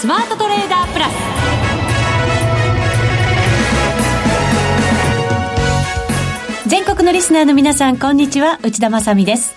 [0.00, 1.12] スマートトレーダープラス。
[6.66, 8.58] 全国のリスナーの皆さんこんにちは。
[8.62, 9.54] 内田まさです。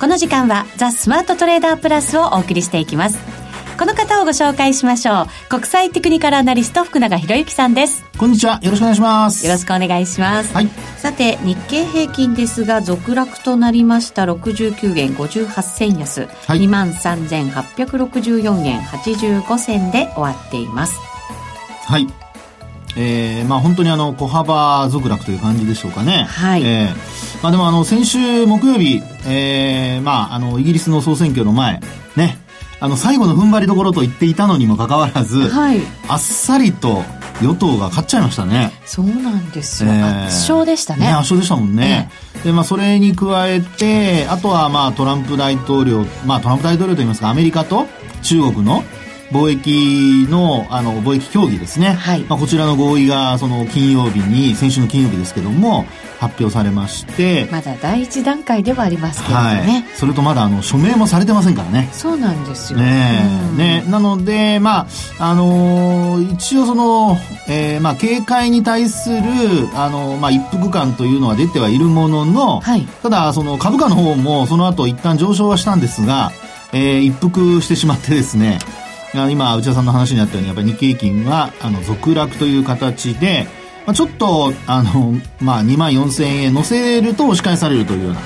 [0.00, 3.43] この時間はザ・スマートトレーダープラスをお送りしていきます。
[3.78, 5.26] この方をご紹介しましょう。
[5.48, 8.04] 国際テクニカルアナリスト福永博之さんです。
[8.16, 8.60] こんにちは。
[8.62, 9.44] よろしくお願いします。
[9.44, 10.68] よろしくお願いします、はい。
[10.96, 14.24] さて日経平均ですが続落となりました。
[14.26, 16.60] 69円58銭安、はい。
[16.60, 20.98] 2万3864円85銭で終わっています。
[21.86, 22.06] はい。
[22.96, 26.26] えー、まあ本当にあの小幅続落という感じでしょうかね。
[26.28, 26.62] はい。
[26.64, 31.78] えーまあでもあの先週木曜日えー、まああのイギリスの総選挙の前
[32.16, 32.38] ね
[32.84, 35.80] あの最後の踏ん張りどころと言っていたのにもかかわらず、はい。
[36.06, 37.02] あっさりと
[37.40, 38.72] 与党が勝っちゃいましたね。
[38.84, 41.06] そうなんですよ、えー圧勝でしたね。
[41.06, 42.10] 圧勝でしたもんね。
[42.44, 47.86] で、まあ、それに加えて、あとは、まあ、トランプ大統領、まあ、トランプ大統領といいますか、アメリカと
[48.20, 48.84] 中国の
[49.30, 51.94] 貿易の、あの、貿易協議ですね。
[51.94, 52.20] はい。
[52.20, 55.86] まあ、こちらの合意が、その、金曜日に、先週の金曜日ですけども、
[56.20, 59.66] 発表されまして、まだ第一段階ではありますけれどはい。
[59.66, 59.86] ね、。
[59.94, 61.88] それとまだ、あの、署名もされてませんからね。
[61.92, 62.78] そうなんですよ。
[62.78, 63.60] ねうん。
[63.60, 64.86] え、ねなので、ま
[65.18, 69.18] あ、あのー一応その、えーまあ、警戒に対する、
[69.74, 72.86] あのーまあ、一服感というのは出てはいるものの、はい。
[73.02, 76.32] ただ、その株価の方もその後一旦上昇はしたんですが、
[76.72, 78.58] えー一服してしまってですね、
[79.30, 83.46] 今、内田さんの話にあったように、やっぱり日経平均は、あの、続落という形で、
[83.86, 88.20] まあ、ちょっと、あの、まあ、2万4000円乗せると押し返されるというような。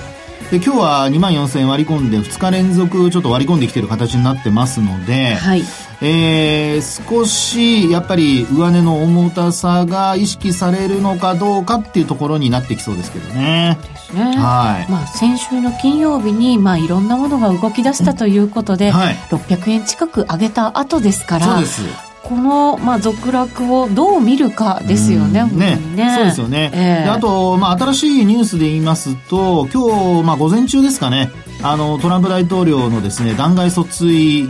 [0.50, 5.62] で、今日は2万4000円割り込んで、2日連続ちょっと割り込んできてる形になってますので、はい
[6.00, 13.78] えー少し、やっぱり上値の重たさが意識されるのかどうかっていうところになってきそうですけどね。
[13.82, 14.90] ですねはい。
[14.90, 22.07] まあ、先週の金曜日に、まあ、いろんなものが動き出したということで、はい600円近く上げた後ですからそうです。
[22.28, 26.14] この、まあ、続落をどう見るかですよね、うん本当にね。
[26.14, 26.70] そうですよね。
[26.74, 31.30] ええであと、まあ、新しいニュースで言いますと、今日、まあ、午前中ですかね、
[31.62, 34.44] あの、トランプ大統領のですね、弾劾訴追え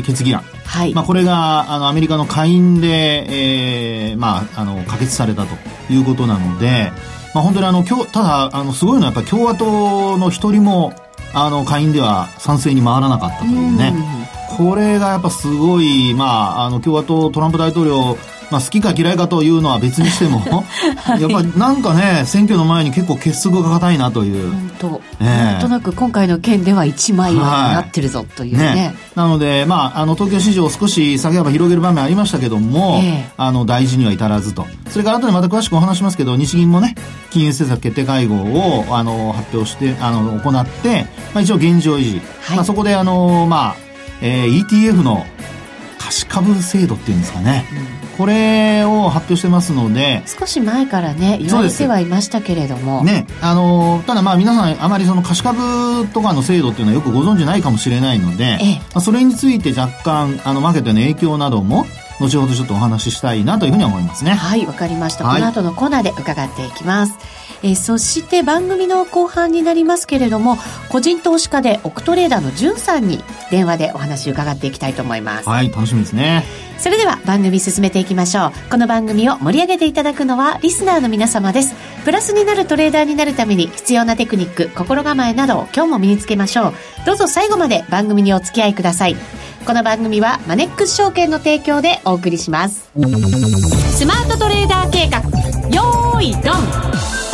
[0.00, 0.42] ー決議案。
[0.64, 0.94] はい。
[0.94, 5.56] まあ、これが、あの、アメリカの下院で、えーまあ、あの、可決されたと
[5.92, 6.92] いうことなので、
[7.34, 10.94] まあ、本当にあの、今日、ただ、あの、すごいのはやっぱ共和党の一人も、
[11.34, 13.92] あの、下院では賛成に回らなかったというね。
[14.56, 16.24] これがやっぱすごい、ま
[16.60, 18.16] あ、あの、共和党、トランプ大統領、
[18.50, 20.40] まあ、好きか嫌いかというのは別にしても、
[21.18, 24.50] やっぱりなんかね、選挙の前に結構結束が固いなという。
[24.50, 28.74] 本当、ええなんとなく今回の件では一枚岩になってるぞというね。
[28.74, 34.66] ね、なので、まあ、あの、東京市場少し下げ幅広げる場面ありましたけども、ええあの、大事には至らずと。
[34.88, 36.94] それから後でまた詳しくお話しますけど、日銀もね、
[37.30, 42.22] 金融政策決定会合を、あの、発表して、あの、行って、まあ、一応現状維持。
[42.42, 43.85] はいまあ、そこで、あの、まあ、
[44.20, 45.26] えー ETF の
[45.98, 47.64] 貸し株制度っていうんですかね。
[48.16, 53.02] これを発表してますので、少し前からね、言われてはいましたけれども。
[53.04, 61.86] ね、あのただまあ皆さんあまりその貸し株とかの制度っていうのはよくご存知ないかもしれないので、ええまあ、それについて若干あのマーケットへの影響なども
[62.20, 64.32] 後ほどちょっとお話ししたいなというふうに思いますね。
[64.32, 65.26] はい、わかりました。
[65.26, 67.14] はいこの後のコーナーで伺っていきます。
[67.62, 70.58] えーそして番組の後半になりますけれども、
[70.88, 75.48] 個人投資家でオクトレーダーのじゅんさんに電話でお話を伺っていきたいと思います。
[75.48, 76.44] はい、楽しみですね。
[76.78, 78.52] それでは番組進めていきましょう。
[78.70, 81.74] この番組を盛り上げていただくのはリスナーの皆様です。
[82.04, 86.74] プラスになるトレーダーになるために必要なテクニック、心構えなどを今日も身につけましょう。
[87.06, 89.16] どうぞ最後まで番組にお付き合いください。
[89.66, 92.90] この番組はマネックス証券の提供でお送りします。
[92.94, 95.20] スマートトレーダー計画、
[95.74, 97.25] よーいドン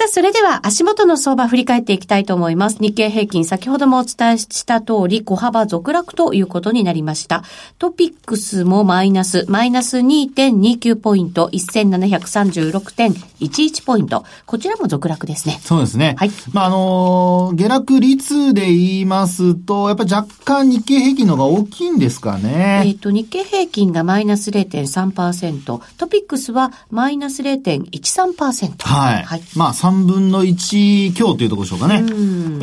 [0.00, 2.78] さあ、それでは足元の相場振り返っていきたいと思います。
[2.80, 7.44] 日経平均、先ほどもお伝えした通り、小幅続落ということになりました。
[7.78, 14.24] トピックスもマイナス、マイナス2.29ポイント、1736.11ポイント。
[14.46, 15.60] こちらも続落ですね。
[15.62, 16.14] そうですね。
[16.16, 22.46] はいまあ、あのー下落率で言いますと、やっぱり若干日経平均の方が大きいんですかえ
[22.80, 22.94] っ、ね。
[22.98, 28.78] と、日経平均がマイナス0.3%、トピックスはマイナス0.13%。
[28.78, 29.24] はい。
[29.24, 29.42] はい。
[29.56, 32.04] まあ、3分の1強というところでしょうかね。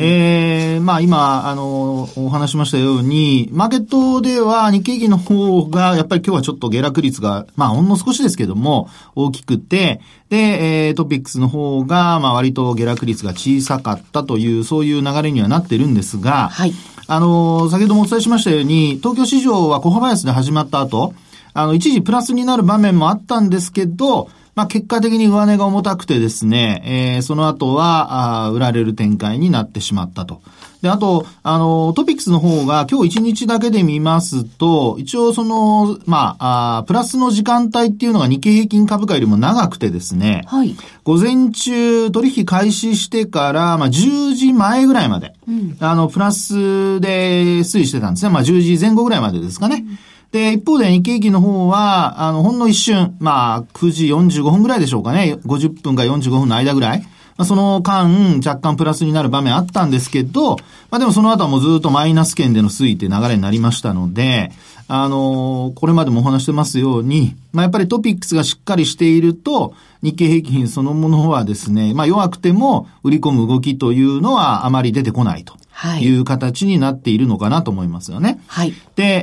[0.00, 16.72] えー、まあ今、あの、お話しましたように、マーケットでは日経平均の方が、やっぱり今日はちょっと下落率が、まあほんの少しですけども、大きくて、で、えー、トピックスの方が、まあ割と下落率が小さかったという、そういう流れにはなってるんですが、はい。
[17.06, 21.14] あの、先ほどもお伝えしましたように、東京市場は小幅安で始まった後、
[21.54, 30.42] あの、一時プラスになる場面もあったんですけど、まあ、結果的に上値が重たくてですね、えー、その後は、あ売られる展開になってしまったと。
[30.82, 40.74] で、あと、あの、トピックスの方が今日1日だけで見ますと、一応その、まあ、あプラスの時間帯っていうのが日経平均株価よりも長くてですね、はい。
[41.04, 48.32] 午前中取引開始してから、まあ、10時前ぐらいまで、うん、あの、プラスで推移してたんですね。
[48.32, 49.84] まあ、10時前後ぐらいまでですかね。
[49.88, 49.98] うん
[50.32, 55.38] で、一方で日経平均の方は、あの、ほんの一瞬、まあ、9時45分ぐらいでしょうかね。
[55.44, 57.00] 50分か45分の間ぐらい。
[57.38, 60.56] まあ、その間、若干プラスになる場面あったんですけど、
[60.90, 64.50] まあでもその後はもうずっとマイナス圏での推移って流れになりましたので、
[64.88, 75.57] あの、これまでもお話してますように、まあやっぱりトピックスがしっかりしていると、日経平均そのものはですね、まあ弱くても売り込む動きというのはあまり出てこないと。
[76.00, 78.40] いう形になっているのかなと思いますよね。
[78.46, 78.72] はい。
[78.96, 79.22] で、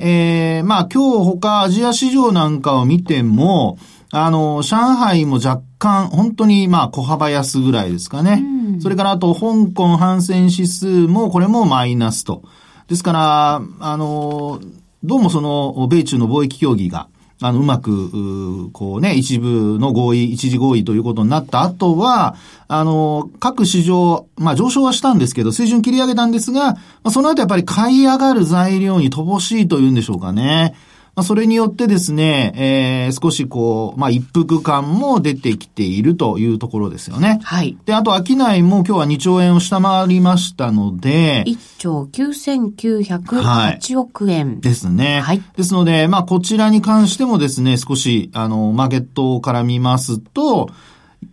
[0.57, 3.78] えー、まあ今日他アジア市場なんかを見ても、
[4.12, 8.42] あの、上海も若干、本当にまあ小幅安ぐらいですかね。
[8.42, 12.44] うん、それからあと、香港反戦指数も、これもマイナスと。
[12.88, 14.62] ですから、あの、
[15.04, 17.10] どうもその、米中の貿易協議が、
[17.42, 22.36] あの、うまく、こうね、一部の合意、一時合意ということになった後は、
[22.68, 30.76] あの、各市場、まあ上昇はしたんですけど、水準切り上げたんですが、まあ、その後やっぱり買い上がる材料に乏しいというんでしょうかね。
[31.16, 32.52] まあ、それによってですね、
[33.08, 37.40] えー、少しこう、まあ、一服感も出てきているというところですよね。
[37.42, 37.78] はい。
[37.86, 44.62] で、あと、商いも今日は2兆円を下回りましたので、1兆9908億円、はい。
[44.62, 45.22] ですね。
[45.22, 45.42] はい。
[45.56, 50.70] ですので、まあ、こちらに関してもですね、少し、あの、マーケットから見ますと、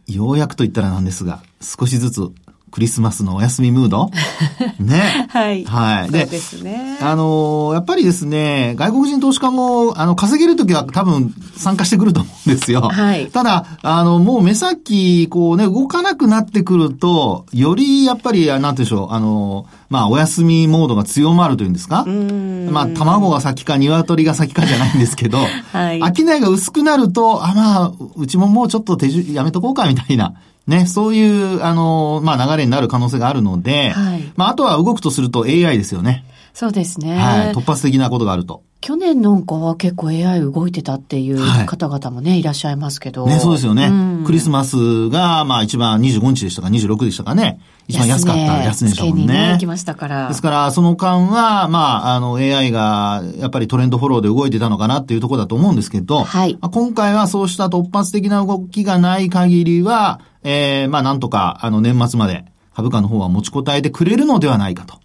[0.07, 2.31] ようやくと言ったらなんですが、少しずつ
[2.73, 4.11] クリスマスのお休みムード？
[4.81, 5.29] ね。
[5.31, 5.65] はい。
[5.65, 6.11] はい。
[6.11, 6.27] で、
[6.63, 6.99] ね。
[7.03, 12.81] あのー、やっぱりですね、外国人投資家も、あの、稼げるときは多分参加してくると思うんですよ。
[12.81, 13.27] はい。
[13.27, 22.07] ただ、あの、もう目先、こうね、動かなくなってくると、よりやっぱり、なんて言うんでしょう、あのー、まあ、お休みモードが強まるというんですか？
[22.07, 25.37] まあ、卵が先か鶏が先かじゃないんですけど、
[25.73, 26.01] はい。
[26.01, 30.33] 商いが薄くなると、あ、まあ、うちももうちょっと手順、やめとこうか、みたいな。
[30.67, 36.25] ね、そういう、あの、まあ、流れになる可能性があるので、はい、まあ、あとは動くとすると AI ですよね。
[36.55, 37.17] そうですね。
[37.17, 37.53] はい。
[37.53, 38.63] 突発的なことがあると。
[38.83, 43.27] 去年なんかは結構 AI 動いてたっていう方々もね、はい、いらっしゃいますけど。
[43.27, 43.87] ね、そうですよね。
[43.87, 43.91] う
[44.23, 47.61] ん、クリスマスが、まあ一番25日でしたか、26でしたかね。
[47.87, 49.53] 一番安かった安値でしたもんね。
[49.53, 50.29] ね来ましたから。
[50.29, 56.55] ですから、その間は、まあ、あの、AI が、やっぱりトレンドフォローで動いてたのかなっていうところだと思うんですけど、はい。
[56.61, 62.45] まあ、今回はそうした突発的な動きがない限りは、ええー、まあなんとか、あの年末まで
[62.75, 65.01] 株価の方は持ちこたえてくれるのではないかと。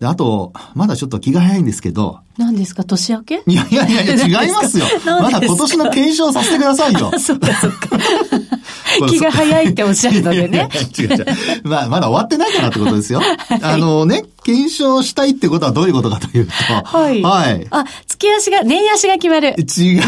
[0.00, 2.20] で、あと、まだちょっと気が早いんですけど。
[2.36, 2.84] 何ですか？
[2.84, 3.42] 年明け？
[3.46, 3.94] いやいやい
[4.30, 4.84] や違いますよ。
[5.04, 7.10] まだ今年の検証させてくださいよ。
[7.18, 7.98] そっかそっか。
[9.10, 10.68] 気が早いっておっしゃるのでね。
[10.98, 11.26] 違う違う。
[11.64, 13.18] まあ、まだ終わってないかなってことですよ。
[13.20, 16.52] はい、あのね、検証したいってことはどういうことかというと。
[16.52, 17.20] はい。
[17.22, 17.66] はい。
[17.70, 19.48] あ、月足が、年足が決まる。
[19.58, 20.02] 違う。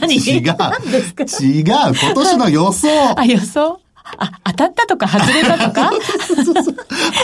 [0.00, 0.14] 何？
[0.16, 0.56] 違う。
[0.56, 1.24] 何ですか？
[1.24, 1.64] 違う。
[1.94, 2.88] 今年の予想。
[3.18, 3.78] あ、予想？
[4.18, 5.90] あ、当たったとか外れたとか？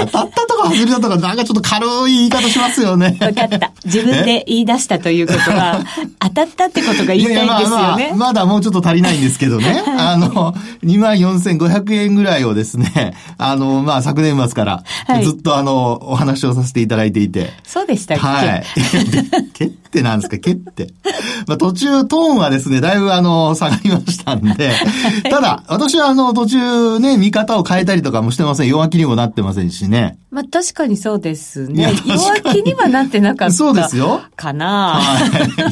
[0.01, 3.17] 当たったとか外れたとか、なんかちょっと軽い言い方しますよね。
[3.21, 3.73] わかった。
[3.85, 5.81] 自分で言い出したということは、
[6.19, 7.47] 当たったってことが言いたいんですよね。
[7.47, 9.83] いやいやまあまあ、まだもうちょっと足りないんですけどね。
[9.87, 10.55] あの、
[10.85, 14.83] 24,500円ぐらいをですね、あの、まあ昨年末から、
[15.23, 17.51] ずっとあの、お話をさせていただいていて。
[17.65, 18.23] そうでしたっけ？
[18.23, 18.65] はい。
[19.91, 20.89] けってなんですか、けって。
[21.47, 24.73] まあ途中トーンはですね、だいぶあの、下がりましたんで、
[25.29, 28.69] ただ、私はあの、途中ね、見方を変えたりとかもしてません。
[28.69, 30.19] 弱気にもなってませんしね。
[30.31, 31.93] まあ確かにそうですね。
[32.07, 33.55] 弱気にはなってなかった。
[33.55, 34.21] そうですよ。
[34.37, 35.01] かな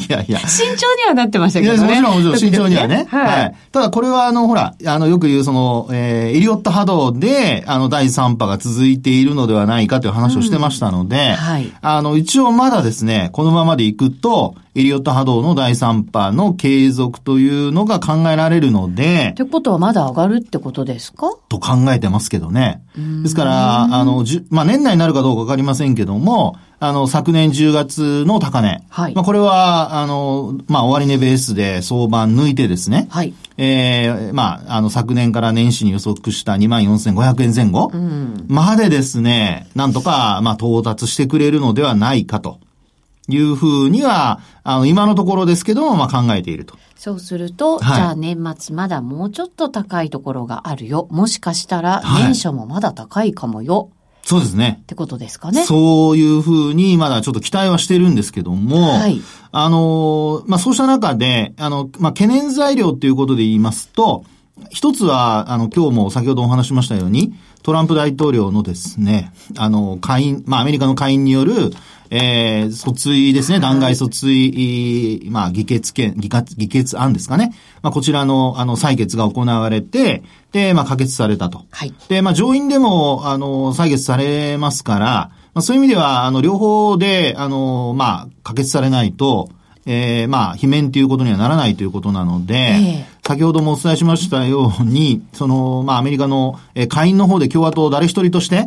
[0.09, 0.39] いやいや。
[0.47, 1.79] 慎重にはなってましたけどね。
[1.81, 3.07] もちろんもちろん慎重にはね。
[3.09, 3.55] はい、はい。
[3.71, 11.71] ただこれはあの、ほら、あの、よく言うその、えー、エリオット波動で、あの、第3波が続いているのではないかという話をしてましたので、うん、はい。
[11.81, 19.29] あの、一応まだですね、このままでいくと、エリオット波動の第3波の継続というのが考えられるので。
[19.31, 21.31] ってことはまだ上がるってことですか？
[21.49, 22.81] と考えてますけどね。
[23.23, 28.83] ですから、あの、じまあ、年内になるかどうかわかりませんけども、あの、昨年10月の高値。
[28.89, 29.13] はい。
[29.13, 33.07] まあ、これは、あの、まあ、終値ベースで相場抜いてですね。
[33.09, 33.33] はい。
[33.57, 37.91] ええー、まあ、あの、昨年から年始に予測した24,500円前後。
[37.93, 38.45] うん。
[38.47, 42.59] までですね、なんとか、まあ、到達してくれるのではないかと。
[43.29, 46.77] いうふうには、あの、今のところですけども、まあ考えていると。
[46.95, 51.07] そうすると、はい、じゃあ年末まだもうちょっと高いところがあるよ。
[51.11, 53.83] もしかしたら年初もまだ高いかもよ。
[53.83, 53.89] はい
[54.29, 54.81] そうですね。
[54.83, 55.63] ってことですかね。
[55.63, 59.21] そういうふうに、まだちょっと期待はしてるんですけども、はい。
[59.51, 64.25] あの、まあ、そうした中で、あの、まあ、懸念材料っていうことで言いますと、
[64.69, 71.71] 一つは、あの、今日も先ほどお話しましたように、トランプ大統領のですね、あの、会員、まあ、アメリカの会員による、
[72.11, 77.53] えー、訴追ですね、弾劾訴追、まあ、議決権、議決、議決案ですかね。
[77.81, 81.65] まあ、こちらの、あの、採決が行われて、で、まあ、可決されたと。
[81.69, 81.93] はい。
[82.07, 89.49] で、まあ、上院でも、あの、採決されますから、まあ、そういう意味では、あの、両方で、あの、まあ、可決されないと、
[89.85, 98.65] えー、まあ、罷免ということにはならないということなので、ええ先ほどもお伝えしましたように、その、まあ、アメリカの、えー会員の方で共和党誰一人として、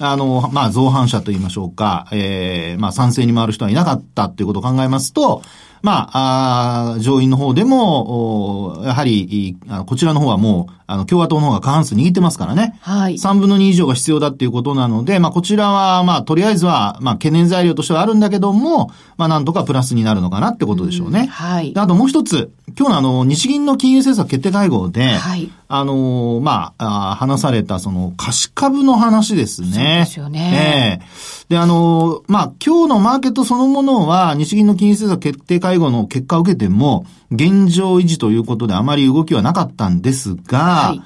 [0.00, 5.42] あの、まあ、造反者と言いましょうか、えー、まあ、賛成に回る人はいなかったっていうことを考えますと、
[5.82, 12.76] まあ、あ上院の方でも、やはり、こちらの方はもう、あの、共和党の方が過半数握ってますからね。
[12.80, 13.14] はい。
[13.14, 21.28] 3分の2以上が必要だっていうことなので、まあ、こちらは、まあ、とりあえずは、まあ、懸念材料としてはあるんだけども、まあ、なんとかプラスになるのかなってことでしょうね。
[21.30, 21.80] はいで。
[21.80, 29.68] あともう一つ、今日のあの、日銀の金融政策決定会合で、はいあのーまあ、あー話されたその貸し株の話ですね。
[29.68, 41.00] そうですよねええで、あのーまあ、今日のマーケットそのものは、日銀の金融政策決定会合の結果を受けても、現状維持ということであまり動きはなかったんですが、はい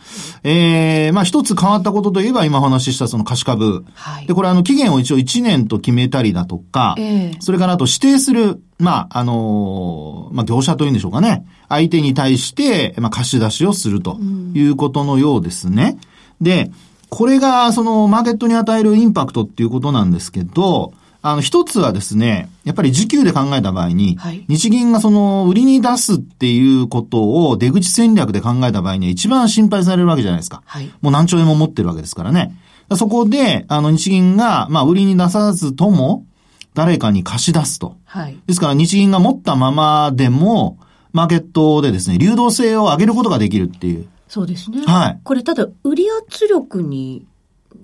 [0.47, 3.85] ええまあ、一つ変わったことといえば、今お話ししたその貸し株。
[3.95, 11.47] はいで、これあの、期限を一応1年と決めたりだとか、ええそれからあと指定する、まあ、あのーまあ、業者というんでしょうかね。
[11.69, 14.19] 相手に対して、まあ、貸し出しをすると
[14.55, 15.99] いうことのようですね。
[16.41, 16.71] で、
[17.09, 20.93] これが、その、マーケットに与えるインパクトっていうことなんですけど、
[21.27, 30.63] あの、一つはですね、やっぱり時給で考えた場合に、はい日銀がその、売りに出すっていうことを出口戦略で考えた場合には一番心配されるわけじゃないですか。
[30.67, 32.55] はいもう何兆円も持ってるわけですからね。
[32.95, 36.27] そこで、あの、日銀が、まあ、売りに出さずとも、
[36.75, 37.97] 誰かに貸し出すと。
[38.05, 38.37] はい。
[38.47, 40.79] ですから、日銀が持ったままでも、
[41.13, 44.07] マーケットでですね、流動性を上げることができるっていう。
[44.29, 44.85] そうですね。
[44.85, 47.25] はいこれただ、売り圧力に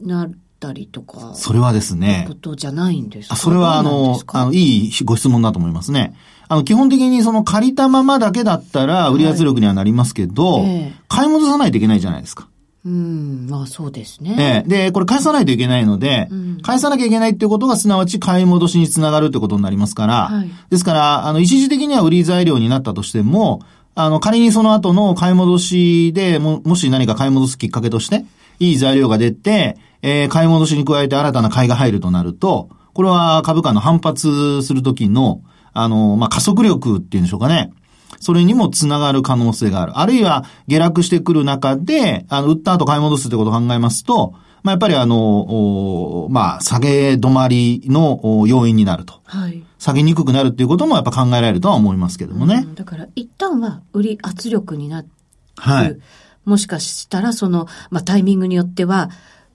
[0.03, 3.35] なったりとか、それはですねこ、とじゃないんですか？
[3.35, 6.15] あそれはあのあの、いいご質問だと思いますね。
[6.49, 12.49] あの、基本的にその借りたままだけだったら、売り圧力にはなりますけど、ええ買い戻さないといけないじゃないですか。
[12.85, 14.37] うん、まあそうですね。
[14.39, 14.69] ええ。
[14.87, 23.61] で、これ返さないといけないので、うん返さなきゃいけないっていうことがすなわち買い戻しにつながるってことになりますから、はいですから、あの、一時的には売り材料になったとしても、
[23.95, 28.25] あの、仮にその後の買い戻しでも、もし何か買い戻すきっかけとして、
[28.61, 35.43] いい材料が出て、えー買い戻しに加えて新たな買いが入るとなると、これは株価の反発するときの、
[35.73, 37.73] あの、まあ、加速力っていうんでしょうかね。
[38.19, 39.99] それにもつながる可能性がある。
[39.99, 49.21] あるいは下落してくる中で、あの、売った後買い戻すってことを考えますと、まあ、やっぱりあの、おまあ、下げ止まりのお要因になると。
[49.25, 49.63] はい。
[49.79, 52.69] 下げにくくなるっていうこともやっぱ考えられるとは思いますけどもねう。
[52.69, 55.11] んだから、一旦は売り圧力になって、
[55.57, 55.97] はい。
[56.45, 59.09] もしかしたら、その、まあタイミングによっては、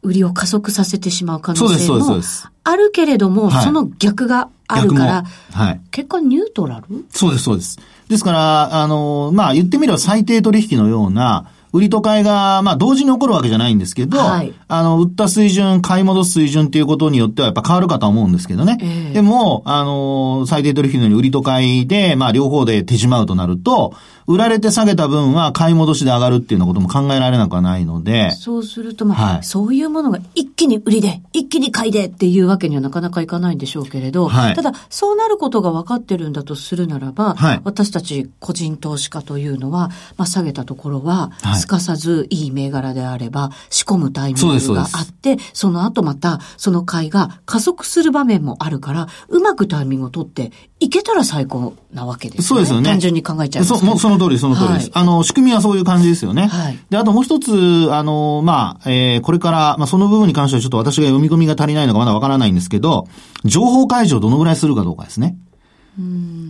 [0.05, 2.21] 売りを加速させてしまう可能性も。
[2.63, 5.81] あるけれども、はいその逆があるから、はい。
[5.91, 7.05] 結果ニュートラル？
[7.09, 7.77] そうです、そうです。
[8.09, 14.53] ですから、あの、まあ、言ってみれば最低取引のような、売りと買いが、まあ、同時に起こるわけじゃないんですけど、はい。
[14.69, 18.77] あの、売った水準、買い戻す水準っていうことによってはやっぱ変わるかとは思うんですけどね。
[18.81, 19.13] ええ。
[19.15, 23.93] でも、あの、最低取引のように売りと買いで、まあ、両方で手締まうとなると、
[24.25, 29.43] 売られて下げた分は買い戻しで上がるっていうようなことも考えられなくはないので、そうすると、まあ、はい。
[29.43, 34.55] そういうものが一気に売りで、一気に買いでっていうわけにはなかなかいかないんでしょうけれど、はい。
[34.55, 37.61] ただ、そうなることが分かってるんだとするならば、はい。
[37.65, 52.47] 私たち個人投資家というのは、まあ、下げたところは、はいすかさずいい銘柄であれば、仕込むタイミングがあって、その後また、その買いが加速する場面もあるから、うまくタイミングを取って、いけたら最高なわけですよね。
[52.47, 54.91] そうですよね単純に考えちゃいますそ、けどもうその通り、その通りです。
[54.91, 56.47] はいあの、仕組みはそういう感じですよね。
[56.47, 63.07] はいで、あともう一つ、あの、まあ、えーこれから、まあ、その部分に関してはちょっと私が読み込みが足りないのかまだわからないんですけど、
[63.43, 65.37] 情報開示をどのぐらいするかどうかですね。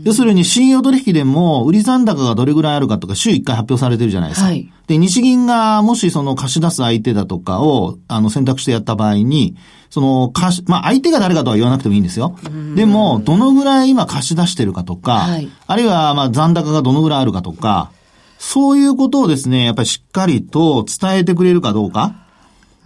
[0.03, 4.47] 要するに、信用取引でも、売り残高がどれぐらいあるかとか、週1回発表されてるじゃないですか。
[4.47, 9.55] はいで、日銀が、もしその貸し出す相手だとかを、あの、選択してやった場合に、
[9.89, 12.37] その、貸し、まあ、相手が誰かとは言わなくてもいいんですよ。
[12.75, 17.89] でも、どのぐらい今貸し出してるかとか、はいあるいは、まあ、残高がどのぐらいあるかとか、
[18.37, 22.15] そういうことをですね、やっぱりしっかりと伝えてくれるかどうか。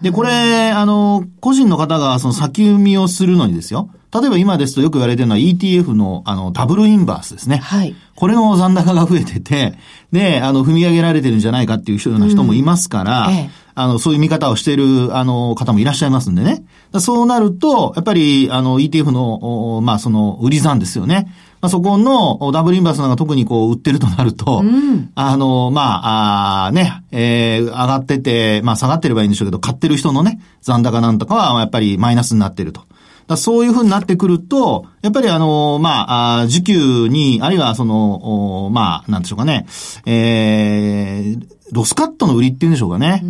[0.01, 3.89] で、これ、あの、個人の方がその先読みをするのにですよ。
[4.13, 7.57] 例えば今ですとよく言われてるのは ETF の、あの、ダブルインバースですね。
[7.57, 7.95] はい。
[8.15, 9.77] これの残高が増えてて、
[10.11, 16.65] で、あの、踏み上げられてるんじゃないかっていうような人もいますから、うんええあの、そういう見方をしている、あの、方もいらっしゃいますんでね。
[16.97, 21.31] そうなると、やっぱり、あの、ETF の、まあ、その、売り算ですよね。
[21.61, 32.83] まあ、そこのダブルインバースなんか特にこう売ってるとなると、うん、あの、まあ、あね、えー、上がってて、まあ下がってればいいんでしょうけど、買ってる人のね、残高なんとかはやっぱりマイナスになってると。
[33.29, 39.67] だそういうふうになってくると、やっぱりあの、まあ、あ需給に、あるいはその、まあ、なんでしょうかね、
[40.07, 43.21] えー、ロスカットの売りっていうんでしょうかね。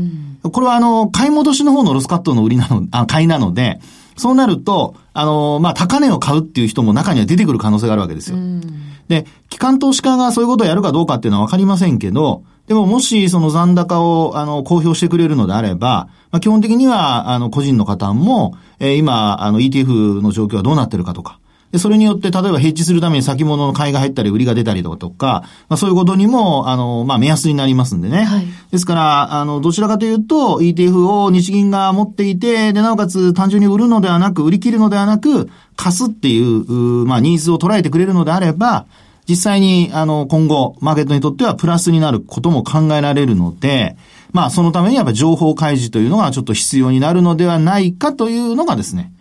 [0.44, 3.82] うん、これはあの、買い戻しの方のロスカットの売りなの、あ、買いなので、
[4.16, 8.38] そうなると、あの、まあ、高値を買うっていう人も中には出てくる可能性があるわけですよ。
[8.38, 8.62] うん、
[9.10, 21.40] で、機関投資家がそういうことをやるかどうかっていうのはわかりませんけど、でももしその残高を、あの、公表してくれるのであれば、まあ、基本的には、あの、個人の方も、えー、今、あの、ETF の状況はどうなってるかとか、
[21.72, 28.26] で、それによって、例えばヘッジするために先物の買いが入ったり、売りが出たりとか、まあ、そういうことにも、あの、まあ、目安になりますんでね。
[28.26, 38.86] はい、ですから、あの、どちらかというと、ETF を日銀が持っていて、で、なおかつ単純に売るのではなく、売り切るのではなく、貸すっていう、うまあ、ニーズを捉えてくれるのであれば、
[39.30, 43.96] 実際に、あの、今後、マーケットにとってはプラスになることも考えられるので、
[44.32, 49.12] まあ、そのためにやっぱ情報開示というのがちょっと必要になるのではないかというのがですね、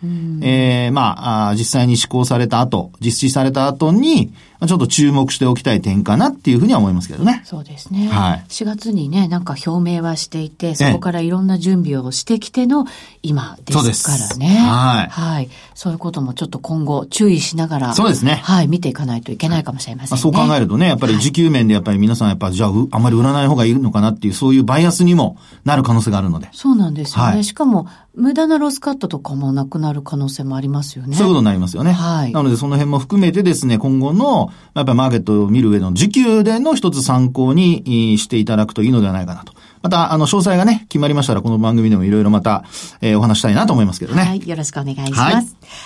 [0.41, 4.33] ええー、まあ実際に施行された後、実施された後に、
[4.67, 7.41] ちょっと注目しておきたい点かなっていうふうには思いますけどね。
[7.45, 8.09] そうですね。
[8.09, 8.45] はい。
[8.49, 12.85] 4月にね、なんか表明はしていて、そこからいろんな準備をしてきての
[13.23, 14.47] 今ですからね。
[14.47, 15.09] はい。
[15.09, 15.49] はい。
[15.75, 17.93] そういうこともちょっと今後注意しながら。
[17.93, 18.41] そうですね。
[18.43, 18.67] はい。
[18.67, 20.21] 見ていかないといけないかもしれませんね。
[20.21, 26.49] そう考えるとね、やっぱり時給面でやっぱり皆さんやっぱ、じゃあ、あまり売らない方がいいのかなっていう、そういうバイアスにもなる可能性があるので。
[26.51, 27.31] そうなんですよね。
[27.33, 31.15] はい、しかも、無駄なロスカットとかもなくなる可能性もありますよね。
[31.15, 31.93] そういうことになりますよね。
[31.93, 32.33] はい。
[32.33, 39.53] なのでその辺も含めてですね、今後の、やっぱりマーケットを見る上の時給での一つ参考にしていただくといいのではないかなと。
[39.81, 42.65] また、あの、詳細がね、決まりましたら、この番組でもいろいろまた、
[43.01, 44.23] えー、お話したいなと思いますけどね。
[44.23, 44.47] はい。
[44.47, 45.15] よろしくお願いします。
[45.15, 45.45] はい、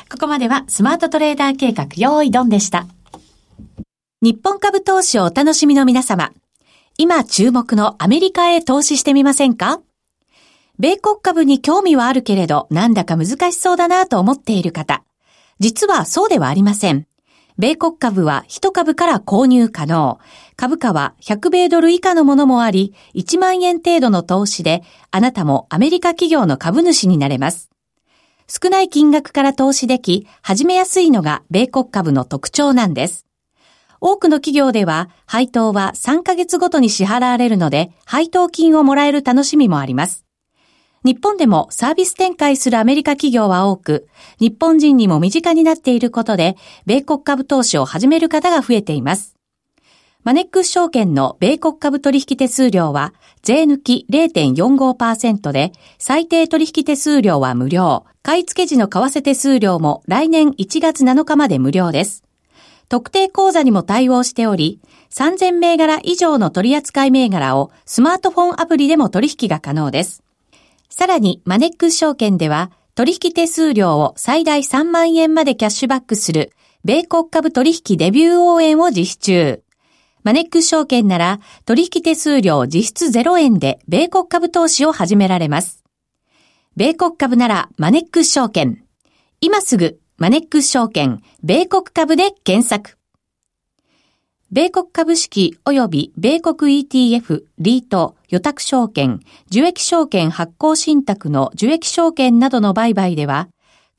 [0.10, 2.88] ここまでは、スマートトレーダー計画、用意ドンでした。
[4.22, 6.32] 日本株投資をお楽しみの皆様。
[6.98, 9.82] 今注目のアメリカへ投資してみませんか？
[10.80, 15.04] 米国株に興味はあるけれど、なんだか難しそうだなと思っている方。
[15.60, 17.06] 実はそうではありません。
[17.58, 20.20] 米国株は1株から購入可能。
[20.56, 27.70] 株価は100米ドル以下のものもあり、1万円程度の投資で、あなたもアメリカ企業の株主になれます。
[28.48, 33.26] 少ない金額から投資でき、始めやすいのが米国株の特徴なんです。
[34.02, 40.23] 多くの企業では、配当は3ヶ月ごとに支払われるので、配当金をもらえる楽しみもあります。
[41.04, 44.08] 日本でもサービス展開するアメリカ企業は多く、
[44.40, 49.36] 日本人にも身近になっていることで、米国株投資を始める方が増えています。
[50.24, 58.06] マネックス証券の米国株取引手数料は、税抜き0.45%で、最低取引手数料は無料。
[58.22, 62.24] 買い付け時の為替手数料も来年1月7日まで無料です。
[62.88, 64.80] 特定口座にも対応しており、
[65.12, 70.23] 3000銘柄以上の取扱銘柄をスマートフォンアプリでも取引が可能です。
[70.96, 76.52] さらに、マネックス証券では、取引手数料を最大3万円までキャッシュバックする、
[76.86, 79.64] 米国株取引デビュー応援を実施中。
[80.22, 85.84] マネックス証券なら、取引手数料実質0円で、米国株投資を始められます。
[86.76, 88.84] 米国株なら、マネックス証券。
[89.42, 93.00] 今すぐ、マネックス証券、米国株で検索。
[94.52, 99.20] 米国株式及び米国 ETF、リート、予託証券、
[99.52, 103.48] 受益証券発行信託の受益証券などの売買では、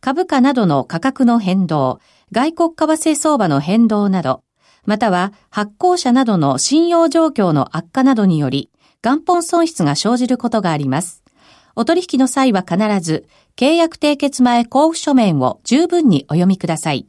[0.00, 2.00] 株価などの価格の変動、
[2.32, 4.42] 外国為替相場の変動など、
[4.86, 8.70] または発行者などの信用状況の悪化などにより、
[9.04, 11.22] 元本損失が生じることがあります。
[11.76, 17.06] お取引の際は必ず、契約締結前交付書面を十分にお読みください。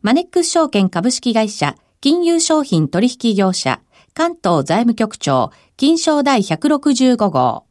[0.00, 3.80] マネックス証券株式会社金融商品取引業者、
[4.18, 7.64] 関東財務局長、金賞第165号。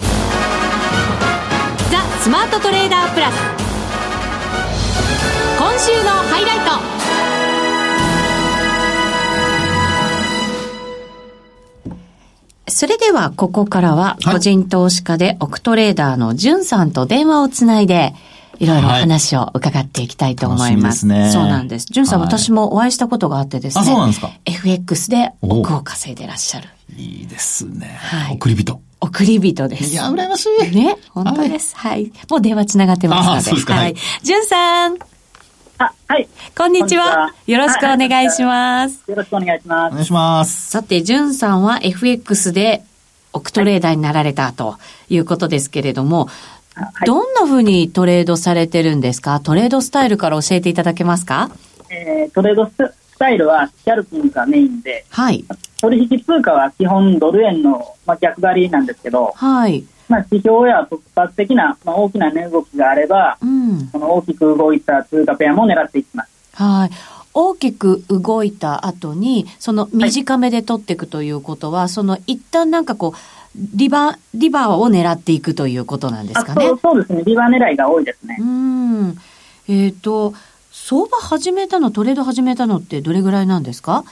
[0.00, 0.06] ザ・
[2.20, 3.34] スマートトレーダープラス。
[5.56, 6.58] 今週のハイライ
[12.66, 12.70] ト。
[12.72, 18.16] それでは、ここからは、個人投資家でオクトレーダーのじゅんさんと電話をつないで、
[18.58, 21.06] いろいろ話を伺っていきたいと思います。
[21.06, 21.86] はい、すね、そうなんです。
[21.90, 23.82] じゅんさん、はい、私もお会いしたことがあってですね。
[23.82, 26.68] あ、そうなんですか ?FX で億を稼いでらっしゃる。
[26.96, 27.98] いいですね。
[28.00, 28.34] はい。
[28.34, 28.80] 送り人。
[29.00, 29.92] 送り人です。
[29.92, 30.74] いや、羨ましい。
[30.74, 31.76] ね、本当です。
[31.76, 32.12] はい。
[32.28, 33.72] もう電話つながってますので。
[33.72, 33.94] はい。
[34.22, 34.98] じゅんさん。
[35.78, 36.28] あ、はい。
[36.56, 37.32] こんにちは。
[37.46, 39.00] よろしくお願いします。
[39.06, 39.92] よろしくお願いします。
[39.92, 40.70] お願いします。
[40.70, 42.82] さて、じゅんさんは FX で
[43.32, 46.28] オクトレーダーになられたということですけれども、
[46.84, 49.40] はい、どんなふうにトレードされてるんですか？
[49.40, 51.50] トレードスタイルから教えていただけますか？
[51.90, 52.72] えー、トレードス
[53.18, 55.44] タイルはスキャルピングがメインで、はい。
[55.80, 59.84] 取引通貨は基本ドル円の、まあ、逆張りなんですけど、はい。
[60.08, 63.88] まあ、指標や突発的な、まあ、大きな値動きがあれば、うん。
[63.88, 66.30] その大きく動いた通貨ペアも狙っていきます。
[66.54, 66.90] はい。
[67.34, 73.18] 大きく動いた後に、その短めで取っていくということは、その一旦なんかこう、
[73.56, 76.66] リバ、リバーを狙っていくということなんですかね？
[76.66, 77.22] そうそうですね。
[77.24, 78.36] リバー狙いが多いですね。
[78.40, 79.18] うん。
[79.68, 80.34] えっ、と、
[80.70, 84.04] 相場始めたの、トレード始めたのってどれぐらいなんですか？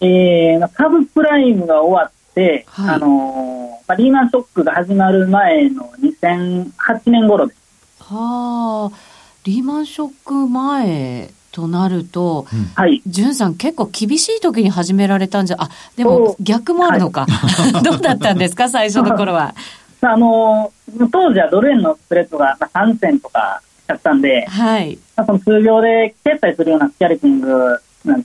[0.00, 7.60] えー、株プライムが終わって、はいあのーまあ、リーマンショックが始まる前の2008年頃です。
[8.00, 8.96] はあ、
[9.44, 13.00] リーマンショック前となると、はい。
[13.06, 17.26] じゅんさん結構厳しい時に始められたんじゃ、あ、でも逆もあるのか。
[17.82, 19.54] どうだったんですか 最初の頃は？
[20.02, 24.98] あのー当時はドル円のスプレッドがまあ3銭とかだったんで、はい。
[25.16, 27.78] まあ、その通常で決済するようなスキャルピング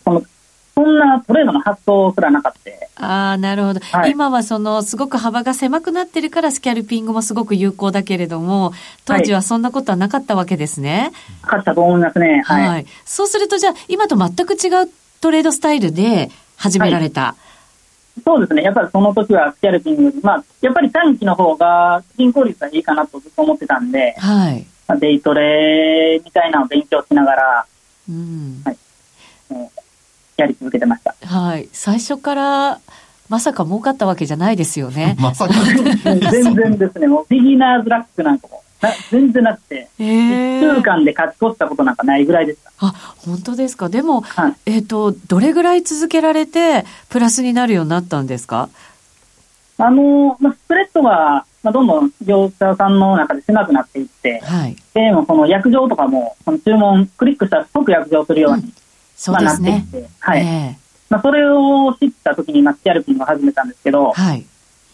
[0.04, 0.22] その、
[0.74, 2.62] そんなトレードの発想すらなかった。
[3.02, 8.74] ああ、なるほど、はい今はその、すごく幅が狭くなってるから、スキャルピングもすごく有効だけれども、
[9.06, 11.12] 当時はそんなことはなかったわけですね。
[11.42, 12.44] 勝ったと思いますね。
[12.46, 12.68] はい。
[12.68, 12.86] はい。
[13.06, 17.36] そうすると、じゃあ、今と全く違うトレードスタイルで始められた。
[18.24, 18.62] そうですね。
[18.62, 24.66] やっぱりその時はスキャルピング、まあ、やっぱり短期の方が進行率がいいかなとずっと思ってたんで、はい。
[24.88, 27.66] まあデイトレみたいなのを勉強しながら、
[28.10, 28.64] うん。
[29.50, 29.81] もう
[30.42, 31.16] やり続けてました。
[31.26, 31.70] はい。
[31.72, 32.80] 最初から、
[33.30, 35.16] まさか儲かったわけじゃないですよね。
[35.22, 35.54] まさか。
[36.32, 42.72] 全然ですね、もうビギナーズラックなんかもな全然なくて、え1え週間で勝ち越したことなんかないぐらいでした。
[42.80, 42.94] あ、
[43.26, 43.90] 本当ですか？
[43.90, 48.70] でも、はいえっ、と、どれぐらい続けられて、プラスになるようになったんですか？
[49.78, 54.76] あの、まあ、スプレッドが、まあ、どんどん業者さんの中で狭くなっていって、はい。
[54.94, 58.74] でもその約定とかも、その注文、クリックしたら即約定するように、
[59.22, 60.02] そうまあ、ですねなって。
[60.02, 60.42] て、はい。
[60.42, 60.78] え
[61.10, 64.46] まあ、それを知った時に、まあ、スキャルピングを始めたんですけどえ、はい。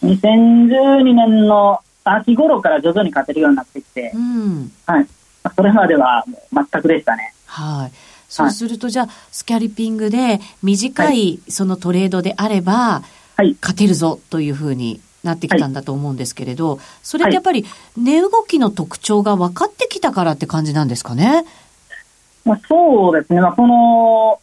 [0.02, 4.70] 2012年の秋頃から徐々に勝てるようになってきてう、ん。
[4.86, 5.06] はい。
[5.42, 7.32] まあ、それまではもう全くでしたね。
[7.46, 7.92] はい。
[8.28, 13.02] そうすると、じゃあ、スキャリピングで短いそのトレードであれば、
[13.36, 13.56] はい。
[13.62, 17.64] 勝てるぞというふうになってきたんだと思うんですけれど、それってやっぱり
[17.96, 21.44] 値動きの特徴が分かってきたからって感じなんですかね？
[22.48, 23.42] まあ、そうですね。
[23.42, 24.40] まあ、この、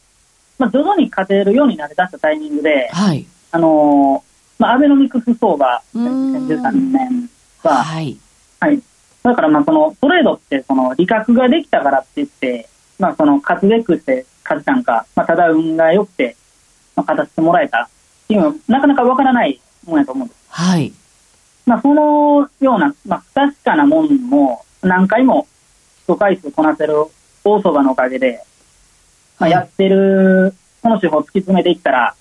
[0.60, 3.26] まあ、徐々に勝てるようになりだしたタイミングで、はい。
[3.52, 4.24] あの
[4.60, 7.30] まあ、アベノミクス相場、うーん2013年
[7.64, 8.18] は、はい。
[8.60, 8.80] はい。
[9.24, 16.38] だから、まあ、その、トレードって、その、利確ができたからって言って、まあ、その、勝つべくして勝ったんか、まあ、ただ運が良くて、
[16.96, 17.88] まあ、勝たせてもらえたっ
[18.28, 20.40] ていうのは、なかなかわからないもんやと思うんです。
[20.50, 20.94] はい。
[21.66, 25.48] まあ、そのような、まあ、不確かなもんも、何回も、
[26.08, 26.94] 一回数こなせる
[27.46, 28.44] 大相場のおかげで、
[29.40, 32.16] まあ、はいやってる、この手法を突き詰めていったら、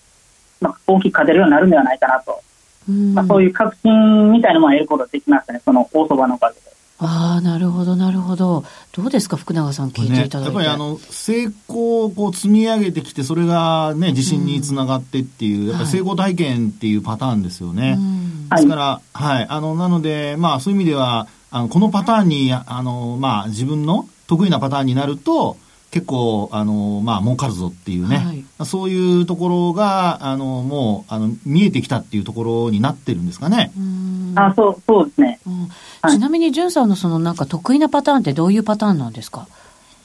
[0.61, 2.41] まあ、大きく勝てるようになるんではないかなと。
[2.89, 6.61] うんまあ、そういう確信みたいなものを得ることができましたね、その大相場のおかげで。
[6.99, 8.65] ああ、なるほど、なるほど。
[8.93, 10.55] どうですか、福永さん聞いてねいただいて。
[10.55, 17.97] やっぱりあの成功をこう積み上げてきてそれがね自信につながってっていう、やっぱり成功体験っていうパターンですよね。
[17.99, 25.57] うんはいですから、はい、あのなのでまあそういう意味ではあのこのパターンにあのまあ自分の得意なパターンになると
[25.91, 28.67] 結構あのまあ儲かるぞっていうね、はい。
[28.67, 33.71] そういうところがあのもうあの見えてきたっていうところになってるんですかね。
[33.79, 34.33] うん。
[34.37, 35.39] あ、そう、そうですね。
[35.47, 35.69] うん。
[36.03, 36.13] はい。
[36.13, 39.47] ちなみに、じゅんさんのそのなんか得意なパターンってどういうパターンなんですか？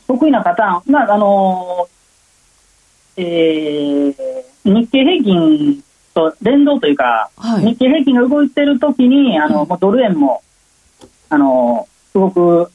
[0.08, 4.16] 得意なパターン、まあ、あのーえー、
[4.64, 7.66] 日経平均と連動というか、はい。
[7.66, 9.68] 日経平均が動いてるときに、あの、うん。
[9.70, 10.44] もうドル円も、
[11.30, 12.72] あのーすごく、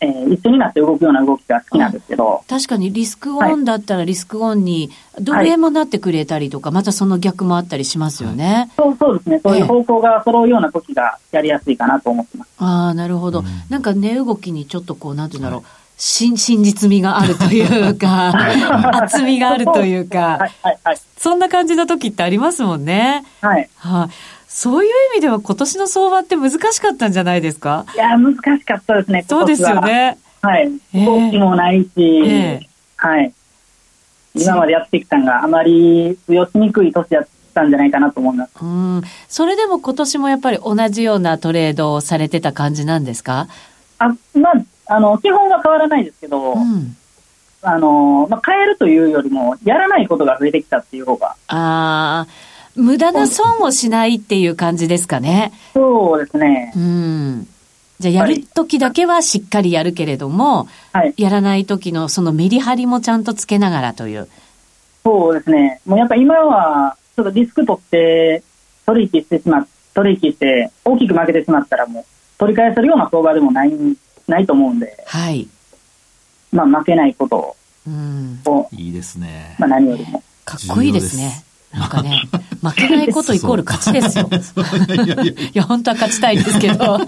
[0.00, 8.70] えー一緒になって動くような動きが好きなんですけど、確かにリスクオンだったらリスクオンにドル円もなってくれたりとか、またその逆もあったりしますよね。
[8.76, 12.50] そうそうですね、そういう方向が揃うような時がやりやすいかなと思ってます。
[12.58, 13.40] ああ、なるほど。
[13.40, 15.62] うんなんか値動きにちょっとこう、なんていうんだろう。
[16.00, 18.32] 真真実味があるというか、
[19.02, 20.98] 厚みがあるというはか、い、はい、はい。
[21.16, 23.24] そんな感じの時ってありますもんね。
[23.40, 23.68] はい。
[23.74, 24.08] はい、
[24.60, 27.86] そういう意味では今年の相場って難しかったんじゃないですか？
[27.94, 30.18] いや、難しかったですね、そうですよね。
[30.42, 30.50] は。
[30.50, 30.72] はい。
[30.94, 33.32] ええ動きもないし、ええはい。
[34.34, 38.50] 今までやってきたのがあまり強しにくい年やったんじゃないかなと思います。
[38.60, 39.02] うん。
[39.28, 43.46] それでも今年もやっぱり同じようなトレードをされてた感じなんですか？
[44.00, 46.96] あ、まあ、あの、基本は変わらないですけど、うん。
[47.62, 52.26] あの、まあ、変えるというよりも、やらないことが増えてきたっていう方が、ああ、
[52.78, 55.52] 無駄な損をしないっていう感じですかね。
[55.74, 56.72] そうですね。
[56.76, 57.48] うん。
[57.98, 61.14] じゃあやるときだけはしっかりやるけれども、はい。
[61.16, 64.28] やらないときのそのメリハリもちゃんとつけながらという。
[65.02, 65.80] そうですね。
[65.84, 68.44] もうやっぱ今は、ちょっとリスク取って、
[68.86, 72.04] 取引してしまっ、取引して、大きく負けてしまったらもう、
[72.38, 73.72] 取り返せるような相場でもない、
[74.28, 75.48] ないと思うんで、はい。
[76.52, 78.40] まあ負けないことうん。
[78.46, 79.56] を、いいですね。
[79.58, 80.22] まあ何よりも。
[80.44, 81.42] かっこいいですね。
[81.72, 82.22] なんかね、
[82.62, 84.28] 負けないことイコール勝ちですよ。
[84.30, 86.98] いやいやいいや、本当は勝ちたいんですけど。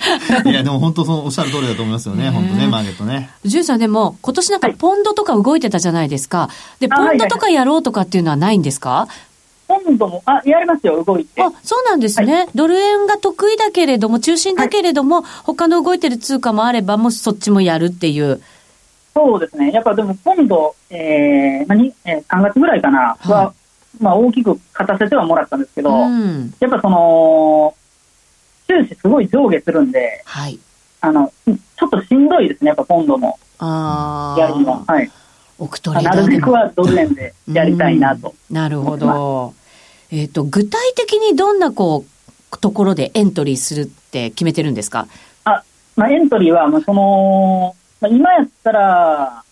[0.45, 2.25] や、いやでも本当そのおっしゃる通りだと思いますよね。
[2.25, 3.31] ね本当ね、マーケットね。
[3.45, 6.51] ジュンさんでも、今年なんかポンドとか動いてたじゃないですか。
[6.79, 9.09] で、あポンドとかやろうとかっていうのはないんですか？
[9.67, 11.43] 今度も、あ、やりますよ、動いて。
[11.43, 12.49] あ、そうなんですね。
[12.55, 18.43] ドル円が得意だけれども、中心だけれども、他の動いてる通貨もあれば、もしそっちもやるっていう。
[19.15, 19.71] そうですね。
[19.71, 23.55] やっぱでも今度、えー、何、えー、3月ぐらいかな、は、は
[23.99, 26.55] まあ大きく勝たせてはもらったんですけど、うん。
[26.61, 27.75] やっぱその、
[28.69, 30.59] 収支すごい上下するんで、はい。
[31.01, 35.03] あの、ちょっとしんどいですね、やっぱ今度もあやるのは。
[35.03, 35.11] い。
[36.05, 36.15] な。
[36.15, 38.35] るべくはドル円でやりたいなと。
[38.51, 39.55] うんなるほど。
[40.11, 42.05] えっ、と、具体的にどんな、こ
[42.53, 45.07] う、ところでエントリーするって決めてるんですか？
[45.45, 45.63] あ、
[45.97, 49.45] まあエントリーは、まあその、まあ今やったら、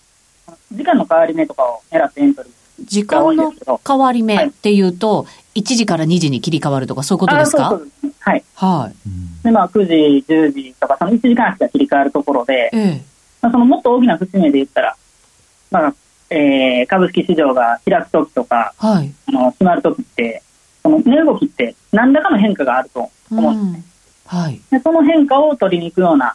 [0.72, 2.52] 時間の変わり目とかを狙ってエントリー。
[2.84, 3.52] 時間の
[3.86, 7.66] 変わり目っていうと、1時から2時に切り替わるとか、そういうことですか？
[7.66, 8.12] あそうそうですね。
[8.20, 8.44] はい。
[8.54, 8.96] はい。
[9.06, 13.02] うんで、まあ9時、10時とか、その1時間足が切り替わるところで、ええ。
[13.40, 14.96] まあ、そのもっと大きな節目で言ったら、
[15.70, 15.94] まあ、
[16.30, 19.12] えー、株式市場が開くときとか、はい。
[19.28, 20.42] あの、閉まるときって、
[20.82, 23.84] その値動きって何らかの変化があると思うんですね。
[24.26, 24.60] はい。
[24.70, 26.34] でその変化を取りに行くような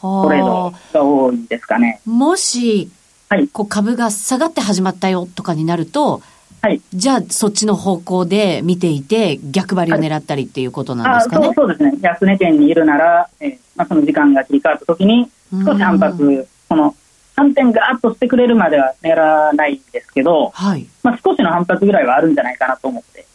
[0.00, 0.94] トレードはあ。
[0.94, 2.00] が多いですかね。
[2.06, 2.90] もし、
[3.28, 6.22] はいこう株が下がって始まったよとかになると、
[6.62, 6.80] はい。
[6.92, 11.46] じゃあそっちの方向で見ていて、逆張りを狙ったりっていうことなんあですかね？
[11.46, 11.92] そうそうですね。
[12.00, 16.94] 安値圏にいるなら、えーまあ、その時間が切り替わったときに、少し反うん発、その、
[17.36, 20.86] 反転ガーッとしてくれるまでは狙わないんですけど、はい。
[21.04, 23.26] まあ、少しの反発ぐらいはあるんじゃないかなと思って、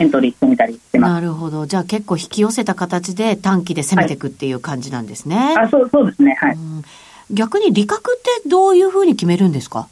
[0.00, 1.12] エントリーしてみたりしてます。
[1.12, 1.66] なるほど。
[1.66, 5.54] じゃあ結構引き寄せた形で短期で攻めていくっていう感じなんですね。
[5.56, 6.36] あそうそうですね。
[6.40, 6.54] はい。
[6.56, 6.82] うん
[7.30, 9.88] 逆に利確ってどういうふうに決めるんですか？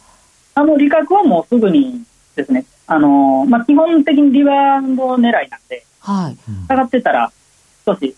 [0.55, 2.03] あの、利確はもうすぐに
[2.37, 6.37] ですね、あの、まあ、基本的にリバウンド狙いなんで、はい。
[6.69, 7.33] 下がってたら、
[7.85, 8.15] 少し、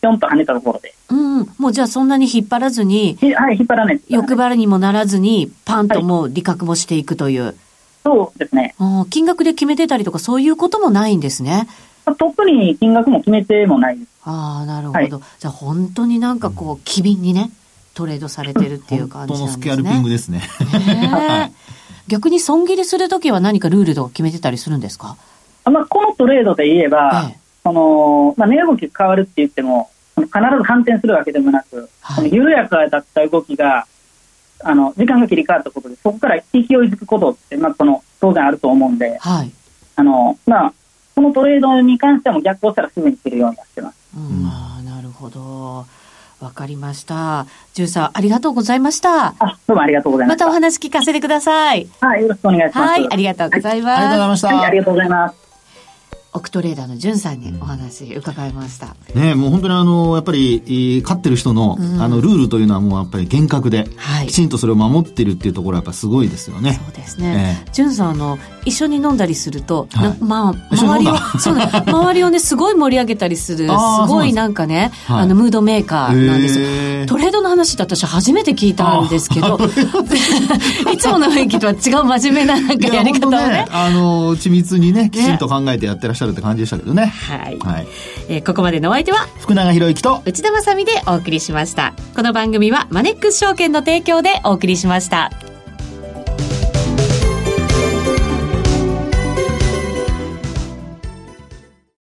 [0.00, 1.48] ぴょんと跳ねたところで、うん。
[1.58, 7.54] もうじゃあそんなに引っ張らずに、ひはい、引っ張らないね欲張りにもならずに、パンともう利確もしていくという。
[8.02, 8.74] そうですね。
[9.10, 11.68] 金額で決めてたりとかそういうこともないんですね。
[12.06, 14.08] まあ特に金額も決めてもないです。
[14.24, 14.98] ああ、なるほど。
[14.98, 17.50] はいじゃあ本当になんかこう、機敏にね、
[18.00, 19.76] トレードされてるっていう感本じなんですね。
[19.76, 20.40] 当のスキャルピングですね。
[22.08, 25.16] 逆に損切りするときは何かルールとか決めてたりするんですか？
[25.64, 33.86] あまあ、このトレードで言えば、ええその、まあ、値動き変わるって言っても、必ず反転するわけでもなく、はいその緩やかだった動きが、
[34.64, 39.52] あの、時間が切り替わったことで、そこから勢いづくことって、まあ、その、当然あると思うんで、はい。
[39.96, 40.74] あの、まあ、
[41.14, 43.96] このトレードに関してはもう逆行したらすぐに切るようにはしてます。
[44.16, 45.86] うん、ああ、なるほど。
[46.40, 47.46] わかりました。
[47.74, 49.34] ジュンさん、ありがとうございました。
[49.38, 50.46] あ、どうもありがとうございました。
[50.46, 51.86] またお話聞かせてください。
[52.00, 52.88] はい、よろしくお願いします。
[52.90, 54.48] はい、ありがとうございありがとうございまました。
[54.48, 55.49] はい、ありがとうございます。
[56.32, 56.36] す。
[56.36, 58.94] オクトレーダーのジュンさんにお話伺いました。
[59.14, 66.80] ねもう本当にあの、やっぱり、えー勝ってる人の、うんあの、ルールというのはもうやっぱり厳格で、はいきちんとそれを守ってるっていうところはやっぱすごいですよね。
[66.84, 67.64] そうですね。
[67.72, 73.72] ジュンさん、あの、一緒に飲んだりすると、はいなまあ、周りをそうね、周りをね、すごい盛り上げたりする、 す
[74.08, 76.66] ごいなんかね、はいあの、ムードメーカーなんですよ。
[77.06, 79.58] トレードの話って私初めて聞いたんですけど、
[80.92, 83.66] いつもの雰囲気とは違う真面目ななんかやり方をね本。
[83.66, 87.06] 当あの、緻密にね、きちんと考えてやってらっしゃるって感じでしたけどね。
[87.06, 87.86] はい、はい。
[88.28, 91.94] えーここまでのお相手は福永博之と、内田まさみでお送りしました。
[92.16, 95.49] この番組はマネックス証券の提供でお送りしました。